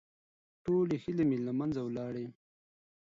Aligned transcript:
ټولې 0.63 0.95
هيلې 1.03 1.23
مې 1.29 1.37
له 1.45 1.51
منځه 1.59 1.79
ولاړې. 1.83 2.25